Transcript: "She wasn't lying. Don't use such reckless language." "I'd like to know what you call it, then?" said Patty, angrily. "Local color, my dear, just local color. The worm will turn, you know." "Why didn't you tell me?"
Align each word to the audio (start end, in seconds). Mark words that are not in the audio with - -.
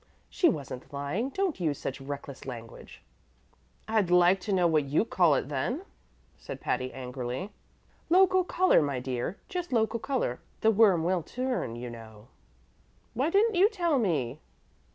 "She 0.31 0.49
wasn't 0.49 0.91
lying. 0.91 1.29
Don't 1.29 1.59
use 1.59 1.77
such 1.77 2.01
reckless 2.01 2.47
language." 2.47 3.03
"I'd 3.87 4.09
like 4.09 4.39
to 4.39 4.51
know 4.51 4.65
what 4.65 4.85
you 4.85 5.05
call 5.05 5.35
it, 5.35 5.47
then?" 5.47 5.83
said 6.39 6.59
Patty, 6.59 6.91
angrily. 6.91 7.51
"Local 8.09 8.43
color, 8.43 8.81
my 8.81 8.99
dear, 8.99 9.37
just 9.47 9.71
local 9.71 9.99
color. 9.99 10.39
The 10.61 10.71
worm 10.71 11.03
will 11.03 11.21
turn, 11.21 11.75
you 11.75 11.91
know." 11.91 12.29
"Why 13.13 13.29
didn't 13.29 13.53
you 13.53 13.69
tell 13.69 13.99
me?" 13.99 14.39